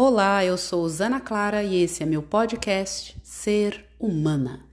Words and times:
Olá, 0.00 0.44
eu 0.44 0.56
sou 0.56 0.88
Zana 0.88 1.18
Clara 1.18 1.64
e 1.64 1.82
esse 1.82 2.04
é 2.04 2.06
meu 2.06 2.22
podcast 2.22 3.18
Ser 3.20 3.84
Humana. 3.98 4.64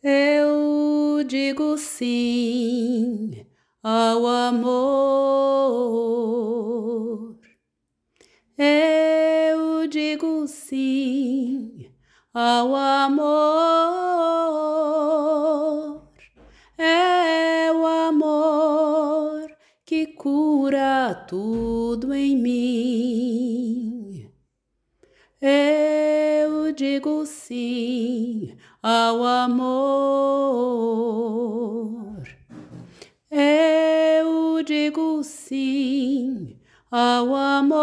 Eu 0.00 1.24
digo 1.26 1.76
sim 1.76 3.44
ao 3.82 4.28
amor. 4.28 5.41
Digo 9.92 10.48
sim 10.48 11.92
ao 12.32 12.74
amor. 12.74 13.20
É 16.78 17.70
o 17.70 17.84
amor 17.86 19.54
que 19.84 20.06
cura 20.06 21.14
tudo 21.28 22.14
em 22.14 22.38
mim. 22.38 24.30
Eu 25.38 26.72
digo 26.72 27.26
sim 27.26 28.56
ao 28.82 29.22
amor. 29.22 30.72
Eu 33.30 34.62
digo 34.62 35.22
sim 35.22 36.51
ao 36.92 37.34
amor. 37.34 37.82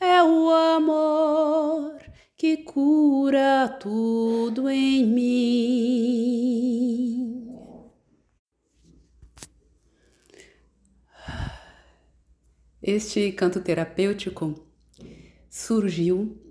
É 0.00 0.22
o 0.22 0.48
amor 0.48 1.98
que 2.36 2.58
cura 2.58 3.68
tudo 3.80 4.70
em 4.70 5.04
mim. 5.04 6.36
Este 12.80 13.32
canto 13.32 13.60
terapêutico 13.60 14.54
surgiu 15.50 16.45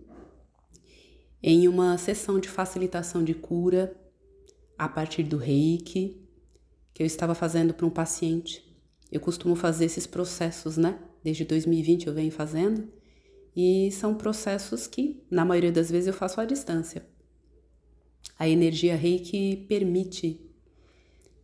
em 1.47 1.67
uma 1.67 1.95
sessão 1.95 2.39
de 2.39 2.49
facilitação 2.49 3.23
de 3.23 3.35
cura 3.35 3.95
a 4.75 4.89
partir 4.89 5.21
do 5.21 5.37
reiki 5.37 6.27
que 6.91 7.03
eu 7.03 7.05
estava 7.05 7.35
fazendo 7.35 7.71
para 7.71 7.85
um 7.85 7.89
paciente. 7.91 8.75
Eu 9.11 9.19
costumo 9.19 9.55
fazer 9.55 9.85
esses 9.85 10.07
processos, 10.07 10.75
né? 10.75 10.97
Desde 11.23 11.45
2020 11.45 12.07
eu 12.07 12.15
venho 12.15 12.31
fazendo 12.31 12.91
e 13.55 13.91
são 13.91 14.15
processos 14.15 14.87
que, 14.87 15.23
na 15.29 15.45
maioria 15.45 15.71
das 15.71 15.91
vezes, 15.91 16.07
eu 16.07 16.13
faço 16.15 16.41
à 16.41 16.45
distância. 16.45 17.05
A 18.39 18.49
energia 18.49 18.95
reiki 18.95 19.67
permite 19.69 20.41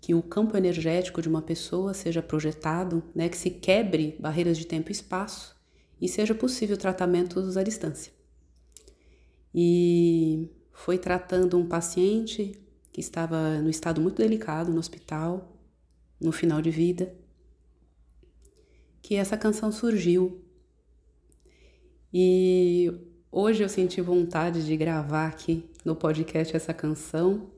que 0.02 0.16
o 0.16 0.24
campo 0.24 0.58
energético 0.58 1.22
de 1.22 1.30
uma 1.30 1.44
pessoa 1.44 1.94
seja 1.94 2.24
projetado, 2.24 3.04
né, 3.14 3.30
que 3.30 3.38
se 3.38 3.52
quebre 3.52 4.18
barreiras 4.20 4.58
de 4.58 4.66
tempo 4.66 4.90
e 4.90 4.94
espaço 4.94 5.56
e 6.02 6.10
seja 6.10 6.34
possível 6.34 6.76
tratamentos 6.76 7.56
à 7.56 7.62
distância. 7.62 8.20
E 9.54 10.50
foi 10.72 10.98
tratando 10.98 11.58
um 11.58 11.68
paciente 11.68 12.60
que 12.92 13.02
estava 13.02 13.60
no 13.62 13.70
estado 13.70 14.02
muito 14.02 14.18
delicado 14.18 14.72
no 14.72 14.80
hospital, 14.80 15.58
no 16.20 16.32
final 16.32 16.62
de 16.62 16.70
vida, 16.70 17.14
que 19.02 19.16
essa 19.16 19.38
canção 19.38 19.72
surgiu. 19.72 20.42
E 22.14 22.92
hoje 23.31 23.64
eu 23.64 23.70
senti 23.70 24.02
vontade 24.02 24.66
de 24.66 24.75
gravar 24.78 25.28
aqui 25.28 25.70
no 25.84 25.96
podcast 25.96 26.56
essa 26.56 26.74
canção 26.74 27.50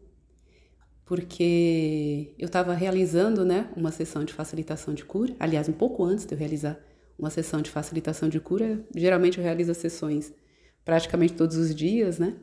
porque 1.05 2.33
eu 2.39 2.45
estava 2.45 2.73
realizando 2.73 3.43
né, 3.43 3.69
uma 3.75 3.91
sessão 3.91 4.23
de 4.23 4.33
facilitação 4.33 4.93
de 4.93 5.03
cura, 5.03 5.35
aliás, 5.39 5.67
um 5.67 5.73
pouco 5.73 6.03
antes 6.03 6.25
de 6.25 6.33
eu 6.33 6.37
realizar 6.37 6.79
uma 7.19 7.29
sessão 7.29 7.61
de 7.61 7.69
facilitação 7.69 8.29
de 8.29 8.39
cura, 8.39 8.83
geralmente 8.95 9.37
eu 9.37 9.43
realizo 9.43 9.71
as 9.71 9.77
sessões 9.77 10.33
praticamente 10.85 11.33
todos 11.33 11.57
os 11.57 11.73
dias, 11.73 12.19
né? 12.19 12.35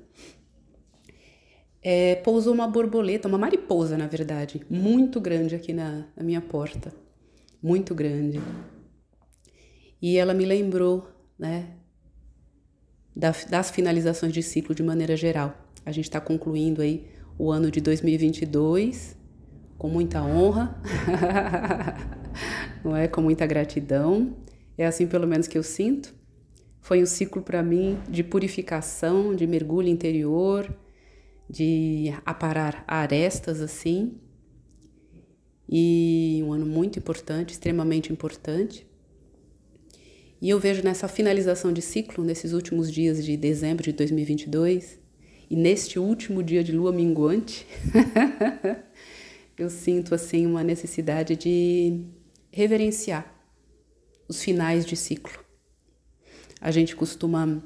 É, 1.82 2.16
pousou 2.16 2.52
uma 2.52 2.68
borboleta, 2.68 3.26
uma 3.26 3.38
mariposa, 3.38 3.96
na 3.96 4.06
verdade, 4.06 4.60
muito 4.68 5.20
grande 5.20 5.54
aqui 5.54 5.72
na, 5.72 6.06
na 6.16 6.22
minha 6.22 6.40
porta, 6.40 6.92
muito 7.62 7.94
grande. 7.94 8.40
E 10.00 10.16
ela 10.16 10.34
me 10.34 10.44
lembrou, 10.44 11.08
né, 11.38 11.74
das 13.14 13.70
finalizações 13.70 14.32
de 14.32 14.42
ciclo 14.42 14.74
de 14.74 14.82
maneira 14.82 15.16
geral. 15.16 15.54
A 15.84 15.92
gente 15.92 16.04
está 16.04 16.20
concluindo 16.20 16.82
aí 16.82 17.06
o 17.38 17.50
ano 17.50 17.70
de 17.70 17.80
2022 17.80 19.16
com 19.78 19.88
muita 19.88 20.22
honra, 20.22 20.78
não 22.84 22.94
é? 22.94 23.08
Com 23.08 23.22
muita 23.22 23.46
gratidão. 23.46 24.36
É 24.76 24.86
assim, 24.86 25.06
pelo 25.06 25.26
menos, 25.26 25.46
que 25.46 25.56
eu 25.56 25.62
sinto. 25.62 26.14
Foi 26.80 27.02
um 27.02 27.06
ciclo 27.06 27.42
para 27.42 27.62
mim 27.62 27.98
de 28.08 28.24
purificação, 28.24 29.34
de 29.34 29.46
mergulho 29.46 29.88
interior, 29.88 30.74
de 31.48 32.12
aparar 32.24 32.84
arestas 32.86 33.60
assim. 33.60 34.18
E 35.68 36.42
um 36.44 36.52
ano 36.52 36.66
muito 36.66 36.98
importante, 36.98 37.52
extremamente 37.52 38.12
importante. 38.12 38.86
E 40.40 40.48
eu 40.48 40.58
vejo 40.58 40.82
nessa 40.82 41.06
finalização 41.06 41.72
de 41.72 41.82
ciclo, 41.82 42.24
nesses 42.24 42.52
últimos 42.52 42.90
dias 42.90 43.22
de 43.22 43.36
dezembro 43.36 43.84
de 43.84 43.92
2022, 43.92 44.98
e 45.50 45.56
neste 45.56 45.98
último 45.98 46.42
dia 46.42 46.64
de 46.64 46.72
lua 46.72 46.92
minguante, 46.92 47.66
eu 49.58 49.68
sinto 49.68 50.14
assim 50.14 50.46
uma 50.46 50.64
necessidade 50.64 51.36
de 51.36 52.06
reverenciar 52.50 53.34
os 54.26 54.42
finais 54.42 54.86
de 54.86 54.96
ciclo. 54.96 55.49
A 56.60 56.70
gente 56.70 56.94
costuma 56.94 57.62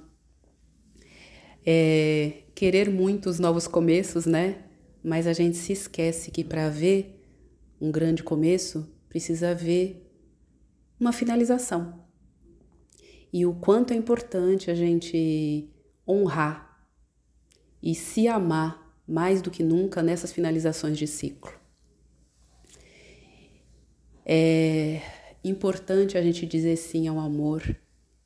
é, 1.67 2.45
querer 2.55 2.91
muito 2.91 3.29
os 3.29 3.39
novos 3.39 3.67
começos, 3.67 4.27
né? 4.27 4.65
Mas 5.03 5.27
a 5.27 5.33
gente 5.33 5.57
se 5.57 5.73
esquece 5.73 6.31
que 6.31 6.45
para 6.45 6.69
ver 6.69 7.21
um 7.81 7.91
grande 7.91 8.23
começo 8.23 8.89
precisa 9.09 9.51
haver 9.51 10.11
uma 10.99 11.13
finalização. 11.13 12.05
E 13.33 13.45
o 13.45 13.55
quanto 13.55 13.93
é 13.93 13.97
importante 13.97 14.71
a 14.71 14.75
gente 14.75 15.69
honrar 16.07 16.89
e 17.83 17.95
se 17.95 18.29
amar 18.29 18.85
mais 19.07 19.43
do 19.43 19.51
que 19.51 19.63
nunca 19.63 20.03
nessas 20.03 20.33
finalizações 20.33 20.97
de 20.97 21.07
ciclo. 21.07 21.53
É 24.25 25.03
importante 25.43 26.17
a 26.17 26.23
gente 26.23 26.47
dizer 26.47 26.77
sim 26.77 27.09
ao 27.09 27.19
amor, 27.19 27.77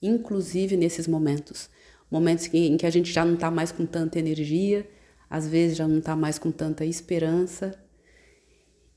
inclusive 0.00 0.76
nesses 0.76 1.06
momentos 1.06 1.68
momentos 2.10 2.48
em 2.52 2.76
que 2.76 2.86
a 2.86 2.90
gente 2.90 3.12
já 3.12 3.24
não 3.24 3.34
está 3.34 3.50
mais 3.50 3.70
com 3.70 3.84
tanta 3.84 4.18
energia, 4.18 4.88
às 5.28 5.46
vezes 5.46 5.76
já 5.76 5.86
não 5.86 5.98
está 5.98 6.16
mais 6.16 6.38
com 6.38 6.50
tanta 6.50 6.84
esperança 6.84 7.78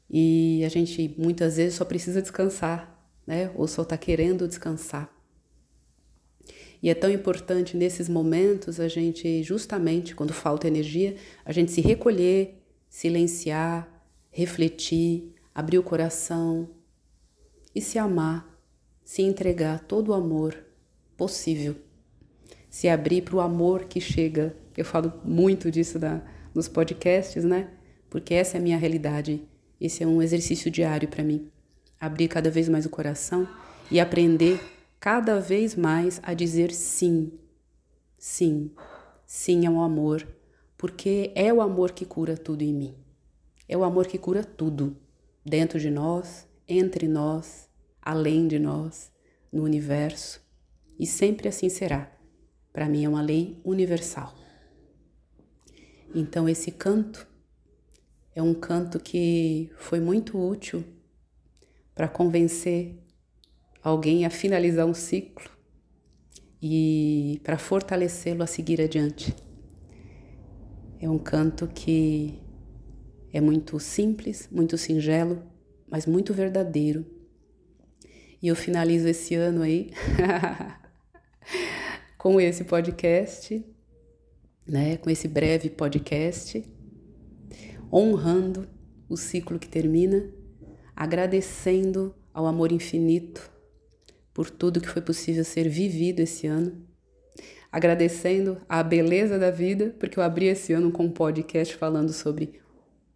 e 0.10 0.64
a 0.66 0.70
gente 0.70 1.14
muitas 1.18 1.58
vezes 1.58 1.76
só 1.76 1.86
precisa 1.86 2.22
descansar, 2.22 3.06
né? 3.26 3.52
Ou 3.56 3.68
só 3.68 3.82
está 3.82 3.98
querendo 3.98 4.48
descansar. 4.48 5.14
E 6.84 6.90
é 6.90 6.96
tão 6.96 7.12
importante 7.12 7.78
nesses 7.78 8.10
momentos 8.10 8.80
a 8.80 8.88
gente, 8.88 9.44
justamente 9.44 10.16
quando 10.16 10.34
falta 10.34 10.68
energia, 10.68 11.16
a 11.46 11.52
gente 11.52 11.72
se 11.72 11.80
recolher, 11.80 12.64
silenciar, 12.90 13.88
refletir, 14.32 15.36
abrir 15.54 15.78
o 15.78 15.84
coração 15.84 16.70
e 17.74 17.82
se 17.82 18.00
amar, 18.00 18.60
se 19.04 19.22
entregar 19.22 19.80
todo 19.82 20.10
o 20.10 20.14
amor 20.14 20.71
possível, 21.22 21.76
se 22.68 22.90
abrir 22.90 23.22
para 23.22 23.36
o 23.36 23.42
amor 23.42 23.86
que 23.86 24.02
chega. 24.02 24.56
Eu 24.76 24.84
falo 24.84 25.14
muito 25.24 25.70
disso 25.70 26.00
nos 26.52 26.68
podcasts, 26.68 27.44
né? 27.44 27.70
Porque 28.10 28.34
essa 28.34 28.58
é 28.58 28.60
a 28.60 28.64
minha 28.64 28.76
realidade. 28.76 29.48
Esse 29.80 30.04
é 30.04 30.08
um 30.08 30.20
exercício 30.20 30.72
diário 30.72 31.08
para 31.08 31.24
mim. 31.24 31.48
Abrir 32.00 32.28
cada 32.28 32.50
vez 32.50 32.68
mais 32.68 32.88
o 32.88 32.90
coração 32.90 33.48
e 33.92 34.00
aprender 34.00 34.60
cada 35.00 35.40
vez 35.40 35.76
mais 35.76 36.20
a 36.24 36.34
dizer 36.34 36.72
sim, 36.72 37.34
sim, 38.18 38.72
sim 39.28 39.68
ao 39.68 39.80
amor, 39.80 40.28
porque 40.76 41.32
é 41.36 41.54
o 41.54 41.62
amor 41.62 41.92
que 41.92 42.04
cura 42.04 42.36
tudo 42.36 42.64
em 42.64 42.74
mim. 42.74 42.96
É 43.70 43.78
o 43.78 43.84
amor 43.84 44.08
que 44.08 44.18
cura 44.18 44.44
tudo, 44.44 44.98
dentro 45.46 45.80
de 45.80 45.92
nós, 45.92 46.48
entre 46.68 47.08
nós, 47.08 47.70
além 48.02 48.48
de 48.48 48.58
nós, 48.58 49.12
no 49.54 49.64
universo, 49.64 50.41
e 51.02 51.08
sempre 51.08 51.48
assim 51.48 51.68
será. 51.68 52.16
Para 52.72 52.88
mim 52.88 53.04
é 53.04 53.10
uma 53.10 53.24
lei 53.24 53.60
universal. 53.66 54.36
Então 56.14 56.48
esse 56.48 56.70
canto 56.70 57.28
é 58.36 58.42
um 58.42 58.54
canto 58.54 59.00
que 59.00 59.72
foi 59.78 60.00
muito 60.00 60.38
útil 60.38 60.84
para 61.96 62.08
convencer 62.08 63.00
alguém 63.82 64.28
a 64.28 64.30
finalizar 64.30 64.86
um 64.86 64.94
ciclo 64.94 65.50
e 66.62 67.42
para 67.44 67.58
fortalecê-lo 67.58 68.44
a 68.44 68.48
seguir 68.48 68.80
adiante. 68.80 69.36
É 71.00 71.10
um 71.10 71.18
canto 71.18 71.68
que 71.68 72.40
é 73.34 73.42
muito 73.42 73.80
simples, 73.80 74.48
muito 74.52 74.78
singelo, 74.78 75.42
mas 75.90 76.06
muito 76.06 76.32
verdadeiro. 76.32 77.04
E 78.40 78.48
eu 78.48 78.56
finalizo 78.56 79.08
esse 79.08 79.34
ano 79.34 79.64
aí 79.64 79.92
com 82.18 82.40
esse 82.40 82.64
podcast, 82.64 83.66
né, 84.68 84.98
com 84.98 85.10
esse 85.10 85.28
breve 85.28 85.70
podcast, 85.70 86.64
honrando 87.92 88.68
o 89.10 89.18
ciclo 89.18 89.60
que 89.60 89.68
termina, 89.68 90.30
agradecendo 90.96 92.16
ao 92.34 92.46
amor 92.46 92.72
infinito 92.72 93.52
por 94.34 94.50
tudo 94.50 94.80
que 94.80 94.88
foi 94.88 95.02
possível 95.02 95.44
ser 95.44 95.68
vivido 95.68 96.22
esse 96.22 96.48
ano, 96.48 96.86
agradecendo 97.72 98.58
a 98.68 98.82
beleza 98.84 99.38
da 99.38 99.52
vida, 99.52 99.96
porque 100.00 100.18
eu 100.18 100.24
abri 100.24 100.46
esse 100.46 100.74
ano 100.74 100.92
com 100.92 101.06
um 101.06 101.12
podcast 101.12 101.76
falando 101.76 102.14
sobre 102.14 102.62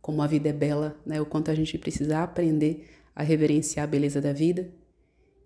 como 0.02 0.22
a 0.22 0.28
vida 0.28 0.50
é 0.50 0.54
bela, 0.54 0.96
né? 1.06 1.20
O 1.20 1.26
quanto 1.26 1.50
a 1.50 1.56
gente 1.56 1.78
precisa 1.78 2.22
aprender 2.22 2.88
a 3.16 3.24
reverenciar 3.24 3.86
a 3.86 3.88
beleza 3.88 4.22
da 4.22 4.34
vida. 4.34 4.70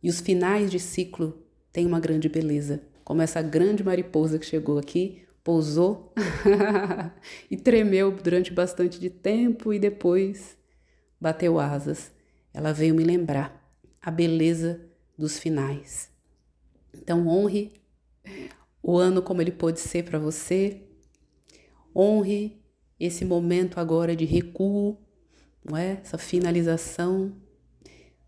E 0.02 0.10
os 0.10 0.20
finais 0.20 0.70
de 0.70 0.80
ciclo 0.80 1.38
têm 1.80 1.86
uma 1.86 2.00
grande 2.02 2.28
beleza, 2.28 2.82
como 3.06 3.22
essa 3.22 3.42
grande 3.42 3.86
mariposa 3.86 4.38
que 4.38 4.46
chegou 4.46 4.78
aqui, 4.78 5.26
pousou 5.42 6.14
e 7.50 7.56
tremeu 7.56 8.12
durante 8.12 8.52
bastante 8.52 9.00
de 9.00 9.10
tempo 9.10 9.74
e 9.74 9.80
depois 9.80 10.58
bateu 11.22 11.58
asas. 11.58 12.12
Ela 12.54 12.74
veio 12.74 12.94
me 12.94 13.06
lembrar 13.06 13.74
a 14.02 14.12
beleza 14.12 14.82
dos 15.18 15.40
finais. 15.40 16.12
Então, 16.94 17.26
honre 17.30 17.72
o 18.84 18.98
ano 18.98 19.22
como 19.22 19.42
ele 19.42 19.52
pode 19.52 19.80
ser 19.80 20.04
para 20.04 20.20
você, 20.20 20.82
honre 21.96 22.62
esse 23.00 23.24
momento 23.24 23.80
agora 23.80 24.18
de 24.18 24.26
recuo, 24.26 24.98
não 25.64 25.78
é? 25.78 26.02
essa 26.02 26.18
finalização. 26.18 27.34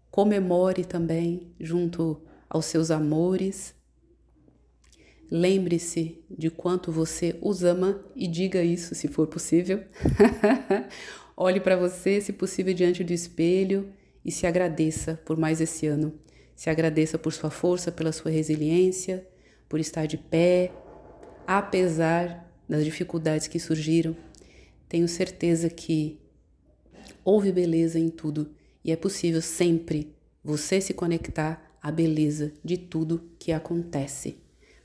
Comemore 0.09 0.86
também 0.86 1.53
junto 1.59 2.21
aos 2.51 2.65
seus 2.65 2.92
amores. 2.92 3.74
Lembre-se 5.31 6.21
de 6.30 6.50
quanto 6.50 6.92
você 6.92 7.39
os 7.42 7.63
ama 7.63 8.03
e 8.13 8.27
diga 8.27 8.62
isso 8.62 8.94
se 8.94 9.07
for 9.07 9.25
possível. 9.27 9.81
Olhe 11.38 11.62
para 11.62 11.77
você, 11.77 12.19
se 12.19 12.33
possível, 12.33 12.74
diante 12.74 13.06
do 13.06 13.13
espelho 13.13 13.94
e 14.24 14.31
se 14.31 14.45
agradeça 14.45 15.19
por 15.25 15.38
mais 15.38 15.62
esse 15.62 15.88
ano. 15.88 16.13
Se 16.53 16.69
agradeça 16.69 17.18
por 17.18 17.31
sua 17.31 17.50
força, 17.50 17.89
pela 17.89 18.12
sua 18.12 18.30
resiliência, 18.30 19.25
por 19.69 19.80
estar 19.80 20.06
de 20.06 20.18
pé, 20.18 20.74
apesar 21.48 22.53
das 22.68 22.83
dificuldades 22.83 23.48
que 23.48 23.59
surgiram. 23.59 24.15
Tenho 24.89 25.07
certeza 25.07 25.69
que 25.69 26.19
houve 27.24 27.53
beleza 27.53 27.98
em 27.98 28.09
tudo 28.09 28.51
e 28.83 28.92
é 28.92 28.98
possível 28.98 29.42
sempre 29.42 30.13
você 30.44 30.81
se 30.81 30.94
conectar 30.94 31.70
à 31.81 31.92
beleza 31.92 32.54
de 32.63 32.78
tudo 32.78 33.30
que 33.39 33.51
acontece. 33.51 34.38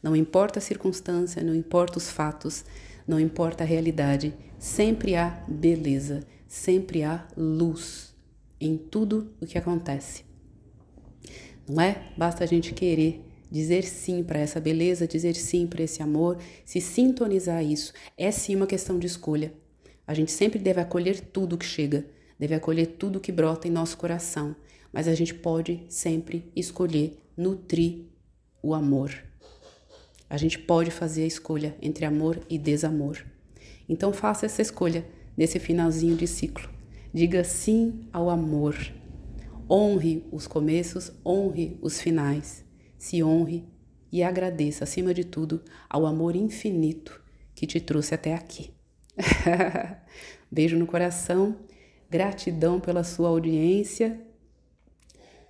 Não 0.02 0.14
importa 0.14 0.58
a 0.58 0.62
circunstância, 0.62 1.42
não 1.42 1.54
importa 1.54 1.98
os 1.98 2.10
fatos, 2.10 2.64
não 3.06 3.20
importa 3.20 3.64
a 3.64 3.66
realidade, 3.66 4.34
sempre 4.58 5.14
há 5.16 5.44
beleza, 5.48 6.24
sempre 6.46 7.02
há 7.02 7.26
luz 7.36 8.14
em 8.60 8.76
tudo 8.76 9.32
o 9.40 9.46
que 9.46 9.58
acontece 9.58 10.26
não 11.68 11.82
é? 11.82 12.12
Basta 12.16 12.44
a 12.44 12.46
gente 12.46 12.72
querer 12.72 13.22
dizer 13.50 13.82
sim 13.84 14.22
para 14.22 14.38
essa 14.38 14.60
beleza, 14.60 15.06
dizer 15.06 15.34
sim 15.34 15.66
para 15.66 15.82
esse 15.82 16.02
amor, 16.02 16.38
se 16.64 16.80
sintonizar 16.80 17.58
a 17.58 17.62
isso. 17.62 17.92
É 18.16 18.30
sim 18.30 18.56
uma 18.56 18.66
questão 18.66 18.98
de 18.98 19.06
escolha. 19.06 19.52
A 20.06 20.14
gente 20.14 20.30
sempre 20.30 20.58
deve 20.58 20.80
acolher 20.80 21.20
tudo 21.20 21.58
que 21.58 21.64
chega, 21.64 22.06
deve 22.38 22.54
acolher 22.54 22.86
tudo 22.86 23.20
que 23.20 23.32
brota 23.32 23.66
em 23.66 23.70
nosso 23.70 23.96
coração, 23.96 24.54
mas 24.96 25.06
a 25.06 25.14
gente 25.14 25.34
pode 25.34 25.82
sempre 25.90 26.50
escolher 26.56 27.22
nutrir 27.36 28.06
o 28.62 28.72
amor. 28.72 29.12
A 30.26 30.38
gente 30.38 30.58
pode 30.58 30.90
fazer 30.90 31.24
a 31.24 31.26
escolha 31.26 31.76
entre 31.82 32.06
amor 32.06 32.40
e 32.48 32.56
desamor. 32.56 33.22
Então 33.86 34.10
faça 34.10 34.46
essa 34.46 34.62
escolha 34.62 35.06
nesse 35.36 35.58
finalzinho 35.58 36.16
de 36.16 36.26
ciclo. 36.26 36.70
Diga 37.12 37.44
sim 37.44 38.08
ao 38.10 38.30
amor. 38.30 38.74
Honre 39.70 40.24
os 40.32 40.46
começos, 40.46 41.12
honre 41.22 41.78
os 41.82 42.00
finais. 42.00 42.64
Se 42.96 43.22
honre 43.22 43.68
e 44.10 44.22
agradeça, 44.22 44.84
acima 44.84 45.12
de 45.12 45.24
tudo, 45.24 45.60
ao 45.90 46.06
amor 46.06 46.34
infinito 46.34 47.22
que 47.54 47.66
te 47.66 47.82
trouxe 47.82 48.14
até 48.14 48.32
aqui. 48.32 48.70
Beijo 50.50 50.78
no 50.78 50.86
coração, 50.86 51.54
gratidão 52.08 52.80
pela 52.80 53.04
sua 53.04 53.28
audiência 53.28 54.25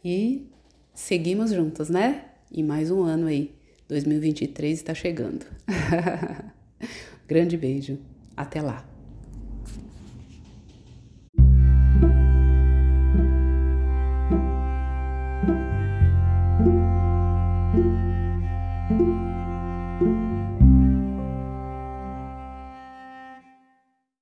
e 0.08 0.48
seguimos 0.94 1.50
juntos, 1.50 1.90
né? 1.90 2.26
E 2.48 2.62
mais 2.62 2.92
um 2.92 3.02
ano 3.02 3.26
aí, 3.26 3.52
2023 3.88 4.78
está 4.78 4.94
chegando. 4.94 5.44
Grande 7.26 7.56
beijo, 7.56 7.98
até 8.36 8.62
lá. 8.62 8.86